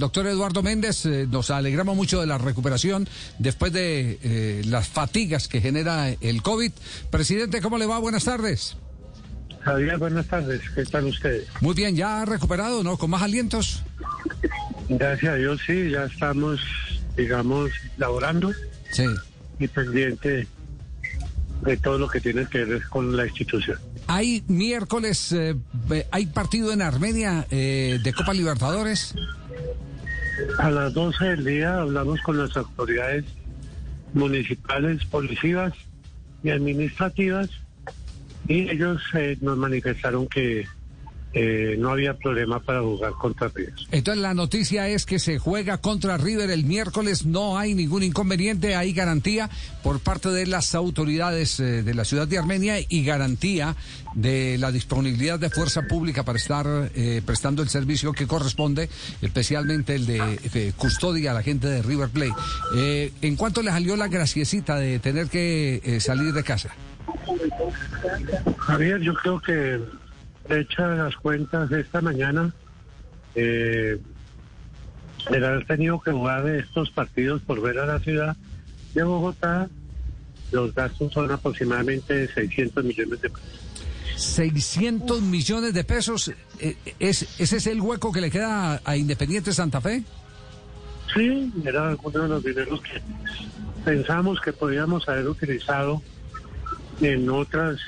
doctor 0.00 0.26
Eduardo 0.26 0.62
Méndez, 0.62 1.06
eh, 1.06 1.28
nos 1.30 1.50
alegramos 1.50 1.94
mucho 1.94 2.20
de 2.20 2.26
la 2.26 2.38
recuperación 2.38 3.06
después 3.38 3.72
de 3.72 4.18
eh, 4.22 4.62
las 4.64 4.88
fatigas 4.88 5.46
que 5.46 5.60
genera 5.60 6.08
el 6.08 6.42
COVID. 6.42 6.72
Presidente, 7.10 7.60
¿cómo 7.60 7.78
le 7.78 7.86
va? 7.86 7.98
Buenas 7.98 8.24
tardes. 8.24 8.76
Javier, 9.60 9.98
buenas 9.98 10.26
tardes. 10.26 10.62
¿Qué 10.74 10.84
tal 10.86 11.04
ustedes? 11.04 11.46
Muy 11.60 11.74
bien, 11.74 11.94
ya 11.94 12.24
recuperado, 12.24 12.82
¿no? 12.82 12.96
¿Con 12.96 13.10
más 13.10 13.22
alientos? 13.22 13.82
Gracias 14.88 15.34
a 15.34 15.36
Dios, 15.36 15.60
sí, 15.66 15.90
ya 15.90 16.04
estamos, 16.04 16.60
digamos, 17.16 17.70
laborando. 17.98 18.52
Sí. 18.90 19.04
Y 19.58 19.68
pendiente 19.68 20.48
de 21.62 21.76
todo 21.76 21.98
lo 21.98 22.08
que 22.08 22.20
tiene 22.20 22.46
que 22.46 22.64
ver 22.64 22.82
con 22.88 23.14
la 23.14 23.26
institución. 23.26 23.78
Hay 24.06 24.42
miércoles, 24.48 25.30
eh, 25.32 25.54
hay 26.10 26.26
partido 26.26 26.72
en 26.72 26.80
Armenia 26.80 27.46
eh, 27.50 28.00
de 28.02 28.12
Copa 28.14 28.32
Libertadores. 28.32 29.14
A 30.58 30.70
las 30.70 30.92
12 30.94 31.24
del 31.24 31.44
día 31.44 31.80
hablamos 31.80 32.20
con 32.22 32.38
las 32.38 32.56
autoridades 32.56 33.24
municipales, 34.12 35.04
policías 35.04 35.72
y 36.42 36.50
administrativas 36.50 37.50
y 38.48 38.68
ellos 38.70 39.02
eh, 39.14 39.36
nos 39.40 39.56
manifestaron 39.56 40.26
que 40.26 40.66
eh, 41.32 41.76
no 41.78 41.90
había 41.90 42.14
problema 42.14 42.58
para 42.58 42.80
jugar 42.80 43.12
contra 43.12 43.48
River. 43.48 43.74
Entonces 43.92 44.20
la 44.20 44.34
noticia 44.34 44.88
es 44.88 45.06
que 45.06 45.20
se 45.20 45.38
juega 45.38 45.78
contra 45.78 46.16
River 46.16 46.50
el 46.50 46.64
miércoles, 46.64 47.24
no 47.24 47.56
hay 47.56 47.74
ningún 47.74 48.02
inconveniente, 48.02 48.74
hay 48.74 48.92
garantía 48.92 49.48
por 49.84 50.00
parte 50.00 50.30
de 50.30 50.46
las 50.46 50.74
autoridades 50.74 51.60
eh, 51.60 51.84
de 51.84 51.94
la 51.94 52.04
ciudad 52.04 52.26
de 52.26 52.38
Armenia 52.38 52.78
y 52.80 53.04
garantía 53.04 53.76
de 54.14 54.58
la 54.58 54.72
disponibilidad 54.72 55.38
de 55.38 55.50
fuerza 55.50 55.82
pública 55.82 56.24
para 56.24 56.36
estar 56.36 56.66
eh, 56.96 57.22
prestando 57.24 57.62
el 57.62 57.68
servicio 57.68 58.12
que 58.12 58.26
corresponde, 58.26 58.88
especialmente 59.22 59.94
el 59.94 60.06
de 60.06 60.74
custodia 60.76 61.30
a 61.30 61.34
la 61.34 61.42
gente 61.42 61.68
de 61.68 61.80
River 61.82 62.08
Plate. 62.08 63.12
¿En 63.22 63.36
cuánto 63.36 63.62
le 63.62 63.70
salió 63.70 63.94
la 63.96 64.08
graciecita 64.08 64.76
de 64.80 64.98
tener 64.98 65.28
que 65.28 65.98
salir 66.00 66.32
de 66.32 66.42
casa? 66.42 66.74
Javier, 68.58 69.00
yo 69.00 69.14
creo 69.14 69.40
que 69.40 69.80
hecha 70.52 70.88
las 70.88 71.16
cuentas 71.16 71.70
esta 71.72 72.00
mañana, 72.00 72.52
eh, 73.34 73.98
el 75.30 75.44
haber 75.44 75.66
tenido 75.66 76.00
que 76.00 76.12
jugar 76.12 76.48
estos 76.48 76.90
partidos 76.90 77.42
por 77.42 77.60
ver 77.60 77.78
a 77.78 77.86
la 77.86 77.98
ciudad 78.00 78.36
de 78.94 79.02
Bogotá, 79.02 79.68
los 80.52 80.74
gastos 80.74 81.12
son 81.12 81.30
aproximadamente 81.30 82.28
600 82.28 82.84
millones 82.84 83.20
de 83.20 83.30
pesos. 83.30 83.60
600 84.16 85.22
millones 85.22 85.72
de 85.72 85.84
pesos, 85.84 86.32
eh, 86.58 86.76
¿Es, 86.98 87.40
¿ese 87.40 87.56
es 87.56 87.66
el 87.66 87.80
hueco 87.80 88.12
que 88.12 88.20
le 88.20 88.30
queda 88.30 88.80
a 88.84 88.96
Independiente 88.96 89.52
Santa 89.52 89.80
Fe? 89.80 90.02
Sí, 91.14 91.52
era 91.64 91.96
uno 92.02 92.22
de 92.22 92.28
los 92.28 92.44
dineros 92.44 92.80
que 92.82 93.00
pensamos 93.84 94.40
que 94.40 94.52
podíamos 94.52 95.08
haber 95.08 95.26
utilizado 95.26 96.02
en 97.00 97.28
otras 97.30 97.80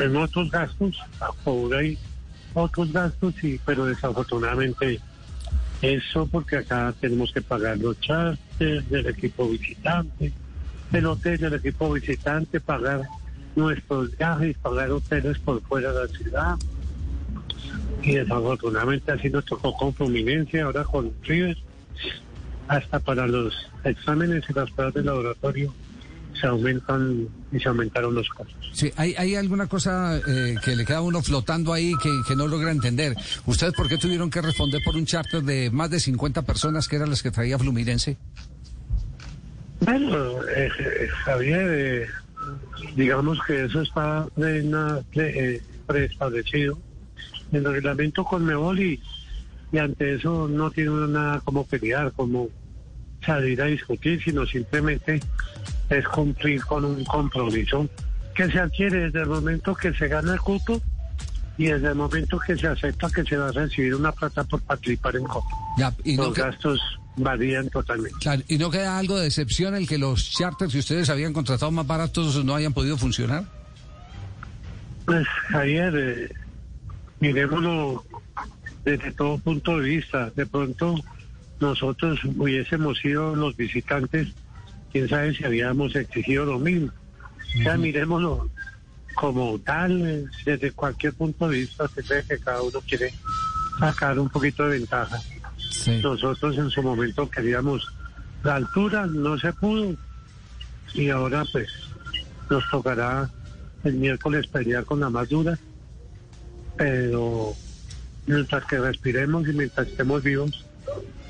en 0.00 0.16
otros 0.16 0.50
gastos, 0.50 0.96
ahora 1.44 1.78
hay 1.78 1.98
otros 2.54 2.92
gastos, 2.92 3.34
y, 3.42 3.58
pero 3.64 3.86
desafortunadamente 3.86 5.00
eso 5.82 6.26
porque 6.26 6.56
acá 6.56 6.94
tenemos 7.00 7.32
que 7.32 7.42
pagar 7.42 7.78
los 7.78 8.00
charters 8.00 8.88
del 8.88 9.06
equipo 9.06 9.48
visitante, 9.48 10.32
el 10.92 11.06
hotel 11.06 11.38
del 11.38 11.54
equipo 11.54 11.92
visitante, 11.92 12.60
pagar 12.60 13.02
nuestros 13.54 14.16
viajes, 14.16 14.56
pagar 14.58 14.90
hoteles 14.90 15.38
por 15.38 15.60
fuera 15.62 15.92
de 15.92 16.06
la 16.06 16.08
ciudad. 16.08 16.56
Y 18.02 18.14
desafortunadamente 18.14 19.12
así 19.12 19.28
nos 19.30 19.44
tocó 19.44 19.74
con 19.76 19.92
Fluminense, 19.92 20.60
ahora 20.60 20.84
con 20.84 21.12
River, 21.22 21.56
hasta 22.68 23.00
para 23.00 23.26
los 23.26 23.54
exámenes 23.84 24.44
y 24.48 24.52
las 24.52 24.70
pruebas 24.70 24.94
de 24.94 25.02
laboratorio 25.02 25.74
se 26.40 26.46
aumentan 26.46 27.28
y 27.52 27.58
se 27.58 27.68
aumentaron 27.68 28.14
los 28.14 28.28
costos. 28.28 28.70
Sí, 28.72 28.92
hay, 28.96 29.14
hay 29.16 29.34
alguna 29.36 29.66
cosa 29.66 30.18
eh, 30.18 30.54
que 30.64 30.76
le 30.76 30.84
queda 30.84 30.98
a 30.98 31.02
uno 31.02 31.22
flotando 31.22 31.72
ahí 31.72 31.92
que, 32.02 32.36
no 32.36 32.46
logra 32.46 32.70
entender. 32.70 33.16
¿Ustedes 33.46 33.72
por 33.72 33.88
qué 33.88 33.96
tuvieron 33.96 34.30
que 34.30 34.42
responder 34.42 34.80
por 34.84 34.96
un 34.96 35.06
charter 35.06 35.42
de 35.42 35.70
más 35.70 35.90
de 35.90 36.00
50 36.00 36.42
personas 36.42 36.88
que 36.88 36.96
eran 36.96 37.10
las 37.10 37.22
que 37.22 37.30
traía 37.30 37.58
Fluminense? 37.58 38.16
Bueno, 39.80 40.42
eh, 40.54 40.68
eh, 40.78 41.08
Javier, 41.24 42.08
digamos 42.94 43.38
que 43.46 43.64
eso 43.64 43.82
está 43.82 44.26
preestablecido 45.86 46.78
en 47.52 47.64
el 47.64 47.72
reglamento 47.72 48.24
con 48.24 48.44
Mebol 48.44 48.80
y, 48.80 49.00
y 49.72 49.78
ante 49.78 50.14
eso 50.14 50.48
no 50.48 50.70
tiene 50.70 51.08
nada 51.08 51.40
como 51.40 51.64
pelear, 51.64 52.12
como 52.12 52.48
salir 53.24 53.60
a 53.62 53.66
discutir, 53.66 54.22
sino 54.22 54.46
simplemente 54.46 55.20
es 55.90 56.06
cumplir 56.08 56.64
con 56.64 56.84
un 56.84 57.04
compromiso 57.04 57.88
que 58.34 58.50
se 58.50 58.58
adquiere 58.58 59.04
desde 59.04 59.20
el 59.20 59.28
momento 59.28 59.74
que 59.74 59.92
se 59.94 60.08
gana 60.08 60.34
el 60.34 60.40
cupo 60.40 60.80
y 61.58 61.66
desde 61.66 61.88
el 61.88 61.94
momento 61.94 62.38
que 62.38 62.56
se 62.56 62.66
acepta 62.66 63.08
que 63.08 63.24
se 63.24 63.36
va 63.36 63.48
a 63.48 63.52
recibir 63.52 63.94
una 63.94 64.12
plata 64.12 64.44
por 64.44 64.60
participar 64.62 65.16
en 65.16 65.24
COP. 65.24 65.44
los 66.04 66.34
gastos 66.34 66.80
varían 67.16 67.68
totalmente. 67.70 68.44
¿Y 68.48 68.58
no 68.58 68.70
queda 68.70 68.98
algo 68.98 69.18
de 69.18 69.26
excepción 69.26 69.74
el 69.74 69.88
que 69.88 69.96
los 69.96 70.30
charters 70.32 70.72
que 70.72 70.80
ustedes 70.80 71.08
habían 71.08 71.32
contratado 71.32 71.70
más 71.70 71.86
baratos 71.86 72.44
no 72.44 72.54
hayan 72.54 72.74
podido 72.74 72.98
funcionar? 72.98 73.44
Pues, 75.06 75.26
Javier, 75.48 75.94
eh, 75.96 76.34
miremoslo 77.20 78.04
desde 78.84 79.12
todo 79.12 79.38
punto 79.38 79.78
de 79.78 79.88
vista. 79.88 80.30
De 80.30 80.44
pronto, 80.44 80.94
nosotros 81.60 82.20
hubiésemos 82.24 82.98
sido 82.98 83.34
los 83.34 83.56
visitantes 83.56 84.28
quién 84.92 85.08
sabe 85.08 85.34
si 85.34 85.44
habíamos 85.44 85.94
exigido 85.96 86.44
lo 86.44 86.58
mismo. 86.58 86.92
O 87.58 87.62
sea, 87.62 87.76
miremoslo 87.76 88.50
como 89.14 89.58
tal, 89.60 90.30
desde 90.44 90.72
cualquier 90.72 91.14
punto 91.14 91.48
de 91.48 91.60
vista, 91.60 91.88
se 91.88 92.02
ve 92.02 92.22
que 92.28 92.38
cada 92.38 92.62
uno 92.62 92.80
quiere 92.86 93.12
sacar 93.78 94.18
un 94.18 94.28
poquito 94.28 94.64
de 94.64 94.78
ventaja. 94.78 95.18
Nosotros 96.02 96.58
en 96.58 96.70
su 96.70 96.82
momento 96.82 97.28
queríamos 97.30 97.86
la 98.42 98.56
altura, 98.56 99.06
no 99.06 99.38
se 99.38 99.52
pudo, 99.54 99.96
y 100.94 101.10
ahora 101.10 101.44
pues 101.50 101.68
nos 102.50 102.68
tocará 102.70 103.30
el 103.84 103.94
miércoles 103.94 104.46
pelear 104.46 104.84
con 104.84 105.00
la 105.00 105.10
más 105.10 105.28
dura, 105.28 105.58
pero 106.76 107.54
mientras 108.26 108.64
que 108.66 108.78
respiremos 108.78 109.48
y 109.48 109.52
mientras 109.52 109.88
estemos 109.88 110.22
vivos, 110.22 110.64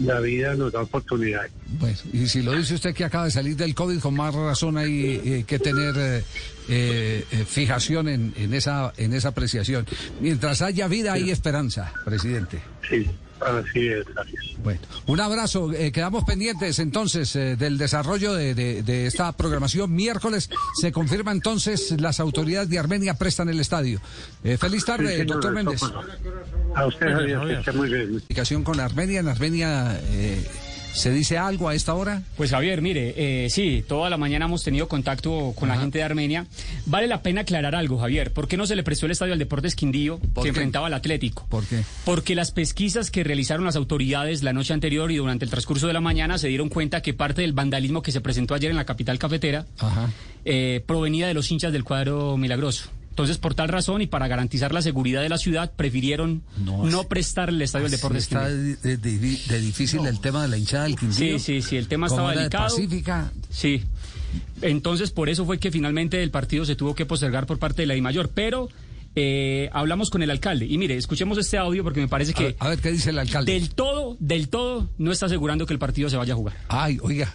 la 0.00 0.20
vida 0.20 0.54
nos 0.54 0.72
da 0.72 0.82
oportunidades. 0.82 1.50
Pues, 1.80 2.04
y 2.12 2.28
si 2.28 2.42
lo 2.42 2.52
dice 2.52 2.74
usted 2.74 2.94
que 2.94 3.04
acaba 3.04 3.24
de 3.24 3.30
salir 3.30 3.56
del 3.56 3.74
COVID, 3.74 3.98
con 4.00 4.14
más 4.14 4.34
razón 4.34 4.78
hay 4.78 5.20
eh, 5.24 5.44
que 5.46 5.58
tener 5.58 5.94
eh, 5.96 6.24
eh, 6.68 7.44
fijación 7.46 8.08
en, 8.08 8.32
en, 8.36 8.54
esa, 8.54 8.92
en 8.96 9.12
esa 9.12 9.28
apreciación. 9.28 9.86
Mientras 10.20 10.62
haya 10.62 10.88
vida, 10.88 11.12
hay 11.12 11.30
esperanza, 11.30 11.92
presidente. 12.04 12.60
Sí. 12.88 13.06
Así 13.40 13.86
es, 13.86 14.04
Bueno, 14.64 14.80
un 15.06 15.20
abrazo. 15.20 15.70
quedamos 15.92 16.24
pendientes 16.24 16.80
entonces 16.80 17.34
del 17.34 17.78
desarrollo 17.78 18.34
de, 18.34 18.52
de, 18.52 19.06
esta 19.06 19.30
programación. 19.30 19.94
Miércoles 19.94 20.50
se 20.80 20.90
confirma 20.90 21.30
entonces 21.30 21.94
las 22.00 22.18
autoridades 22.18 22.68
de 22.68 22.80
Armenia 22.80 23.14
prestan 23.14 23.48
el 23.48 23.60
estadio. 23.60 24.00
feliz 24.58 24.84
tarde, 24.84 25.24
doctor 25.24 25.52
Méndez. 25.52 25.80
A 26.78 26.86
usted, 26.86 27.12
Javier, 27.12 27.38
muy 27.74 27.88
bien. 27.88 28.06
Comunicación 28.06 28.62
con 28.62 28.80
Armenia. 28.80 29.20
En 29.20 29.28
Armenia 29.28 30.00
eh, 30.10 30.44
¿Se 30.98 31.12
dice 31.12 31.38
algo 31.38 31.68
a 31.68 31.74
esta 31.74 31.94
hora? 31.94 32.22
Pues 32.36 32.50
Javier, 32.50 32.82
mire, 32.82 33.14
eh, 33.16 33.50
sí, 33.50 33.84
toda 33.86 34.10
la 34.10 34.16
mañana 34.16 34.46
hemos 34.46 34.64
tenido 34.64 34.88
contacto 34.88 35.52
con 35.54 35.68
la 35.68 35.78
gente 35.78 35.98
de 35.98 36.04
Armenia. 36.04 36.46
Vale 36.86 37.06
la 37.06 37.22
pena 37.22 37.42
aclarar 37.42 37.76
algo, 37.76 37.98
Javier. 37.98 38.32
¿Por 38.32 38.48
qué 38.48 38.56
no 38.56 38.66
se 38.66 38.74
le 38.74 38.82
prestó 38.82 39.06
el 39.06 39.12
estadio 39.12 39.32
al 39.32 39.38
Deportes 39.38 39.76
Quindío 39.76 40.18
que 40.42 40.48
enfrentaba 40.48 40.88
al 40.88 40.94
Atlético? 40.94 41.46
¿Por 41.48 41.64
qué? 41.66 41.84
Porque 42.04 42.34
las 42.34 42.50
pesquisas 42.50 43.12
que 43.12 43.22
realizaron 43.22 43.64
las 43.64 43.76
autoridades 43.76 44.42
la 44.42 44.52
noche 44.52 44.72
anterior 44.72 45.12
y 45.12 45.18
durante 45.18 45.44
el 45.44 45.50
transcurso 45.50 45.86
de 45.86 45.92
la 45.92 46.00
mañana 46.00 46.36
se 46.36 46.48
dieron 46.48 46.68
cuenta 46.68 47.00
que 47.00 47.14
parte 47.14 47.42
del 47.42 47.52
vandalismo 47.52 48.02
que 48.02 48.10
se 48.10 48.20
presentó 48.20 48.54
ayer 48.54 48.70
en 48.70 48.76
la 48.76 48.84
capital 48.84 49.20
cafetera 49.20 49.66
eh, 50.44 50.82
provenía 50.84 51.28
de 51.28 51.34
los 51.34 51.48
hinchas 51.50 51.72
del 51.72 51.84
cuadro 51.84 52.36
milagroso. 52.36 52.90
Entonces, 53.18 53.38
por 53.38 53.56
tal 53.56 53.66
razón 53.66 54.00
y 54.00 54.06
para 54.06 54.28
garantizar 54.28 54.72
la 54.72 54.80
seguridad 54.80 55.22
de 55.22 55.28
la 55.28 55.38
ciudad, 55.38 55.72
prefirieron 55.74 56.44
no, 56.64 57.02
prestar 57.08 57.48
el 57.48 57.60
estadio 57.60 57.86
del 57.86 57.98
Deportes 57.98 58.22
Está 58.22 58.48
de, 58.48 59.58
difícil 59.60 60.06
el 60.06 60.20
tema 60.20 60.42
de 60.42 60.46
la 60.46 60.56
hinchada 60.56 60.84
del 60.84 60.94
Quindío. 60.94 61.36
Sí, 61.36 61.40
sí, 61.40 61.62
sí, 61.62 61.76
el 61.76 61.88
tema 61.88 62.06
estaba 62.06 62.32
delicado. 62.32 62.66
Pacífica. 62.66 63.32
Sí. 63.50 63.82
Entonces, 64.62 65.10
por 65.10 65.28
eso 65.28 65.44
fue 65.44 65.58
que 65.58 65.72
finalmente 65.72 66.22
el 66.22 66.30
partido 66.30 66.64
se 66.64 66.76
tuvo 66.76 66.94
que 66.94 67.06
postergar 67.06 67.46
por 67.46 67.58
parte 67.58 67.82
de 67.82 67.86
la 67.86 67.96
I 67.96 68.00
Mayor. 68.00 68.30
Pero 68.32 68.68
eh, 69.16 69.68
hablamos 69.72 70.10
con 70.10 70.22
el 70.22 70.30
alcalde. 70.30 70.66
Y 70.66 70.78
mire, 70.78 70.96
escuchemos 70.96 71.38
este 71.38 71.58
audio 71.58 71.82
porque 71.82 71.98
me 71.98 72.06
parece 72.06 72.34
que. 72.34 72.54
A 72.60 72.68
ver, 72.68 72.78
qué 72.78 72.92
dice 72.92 73.10
el 73.10 73.18
alcalde. 73.18 73.52
Del 73.52 73.70
todo, 73.70 74.16
del 74.20 74.48
todo, 74.48 74.88
no 74.96 75.10
está 75.10 75.26
asegurando 75.26 75.66
que 75.66 75.72
el 75.72 75.80
partido 75.80 76.08
se 76.08 76.16
vaya 76.16 76.34
a 76.34 76.36
jugar. 76.36 76.56
Ay, 76.68 76.98
oiga. 77.02 77.34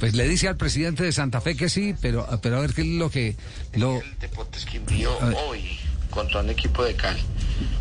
Pues 0.00 0.14
le 0.14 0.26
dice 0.26 0.48
al 0.48 0.56
presidente 0.56 1.04
de 1.04 1.12
Santa 1.12 1.42
Fe 1.42 1.54
que 1.54 1.68
sí, 1.68 1.94
pero, 2.00 2.26
pero 2.40 2.56
a 2.56 2.60
ver 2.60 2.72
qué 2.72 2.80
es 2.80 2.86
lo 2.88 3.10
que... 3.10 3.36
Lo... 3.74 3.96
El 3.96 4.18
Deportes 4.18 4.64
Quindío 4.64 5.14
hoy 5.46 5.78
contra 6.08 6.40
un 6.40 6.48
equipo 6.48 6.82
de 6.82 6.94
Cali. 6.94 7.20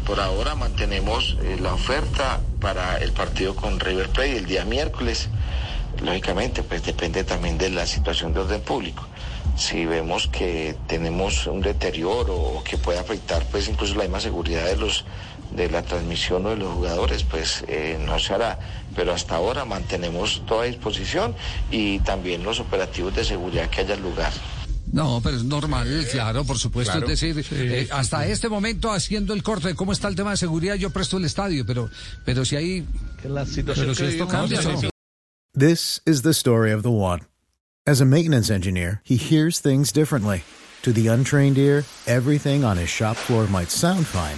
Por 0.06 0.20
ahora 0.20 0.54
mantenemos 0.54 1.38
eh, 1.42 1.58
la 1.62 1.74
oferta 1.74 2.42
para 2.60 2.98
el 2.98 3.14
partido 3.14 3.56
con 3.56 3.80
River 3.80 4.10
Plate 4.10 4.38
el 4.38 4.46
día 4.46 4.66
miércoles. 4.66 5.30
Lógicamente, 6.04 6.62
pues 6.62 6.84
depende 6.84 7.24
también 7.24 7.58
de 7.58 7.70
la 7.70 7.86
situación 7.86 8.34
de 8.34 8.42
orden 8.42 8.62
público. 8.62 9.08
Si 9.56 9.86
vemos 9.86 10.28
que 10.28 10.76
tenemos 10.88 11.48
un 11.48 11.62
deterioro 11.62 12.36
o 12.36 12.64
que 12.64 12.78
puede 12.78 13.00
afectar 13.00 13.46
pues 13.50 13.70
incluso 13.70 13.96
la 13.96 14.04
misma 14.04 14.20
seguridad 14.20 14.66
de 14.66 14.76
los 14.76 15.06
de 15.56 15.70
la 15.70 15.82
transmisión 15.82 16.46
o 16.46 16.50
de 16.50 16.58
los 16.58 16.74
jugadores, 16.74 17.24
pues 17.24 17.64
eh, 17.68 18.00
no 18.06 18.20
se 18.20 18.34
hará. 18.34 18.60
Pero 18.96 19.14
hasta 19.14 19.36
ahora 19.36 19.66
mantenemos 19.66 20.44
toda 20.46 20.66
disposición 20.66 21.36
y 21.72 22.00
también 22.00 22.44
los 22.44 22.60
operativos 22.60 23.16
de 23.16 23.24
seguridad 23.24 23.70
que 23.70 23.82
haya 23.82 23.96
lugar. 23.96 24.32
No, 24.92 25.22
pero 25.24 25.38
es 25.38 25.44
normal, 25.44 26.08
claro, 26.12 26.44
por 26.44 26.58
supuesto. 26.58 26.98
es 26.98 27.08
decir, 27.08 27.46
eh, 27.52 27.88
hasta 27.92 28.26
este 28.26 28.50
momento 28.50 28.92
haciendo 28.92 29.34
el 29.34 29.44
corte 29.44 29.70
de 29.70 29.76
cómo 29.76 29.92
está 29.92 30.08
el 30.08 30.16
tema 30.16 30.32
de 30.32 30.38
seguridad, 30.38 30.76
yo 30.76 30.90
presto 30.90 31.18
el 31.18 31.26
estadio, 31.26 31.66
pero, 31.66 31.90
pero 32.26 32.44
si 32.44 32.56
hay. 32.56 32.86
La 33.24 33.46
situación 33.46 33.86
pero 33.86 33.96
si 33.96 34.06
esto 34.06 34.28
cambia. 34.28 34.60
This 35.54 36.02
is 36.06 36.22
the 36.22 36.34
story 36.34 36.72
of 36.72 36.84
the 36.84 36.92
one. 36.92 37.22
As 37.86 38.02
a 38.02 38.06
maintenance 38.06 38.50
engineer, 38.50 39.02
he 39.04 39.18
hears 39.18 39.60
things 39.60 39.92
differently. 39.92 40.44
To 40.84 40.94
the 40.94 41.08
untrained 41.08 41.58
ear, 41.58 41.84
everything 42.08 42.64
on 42.64 42.78
his 42.78 42.90
shop 42.90 43.18
floor 43.18 43.48
might 43.48 43.70
sound 43.70 44.06
fine, 44.06 44.38